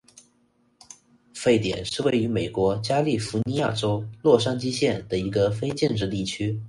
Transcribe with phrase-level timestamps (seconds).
[1.31, 6.59] 沸点是位于美国加利福尼亚州洛杉矶县的一个非建制地区。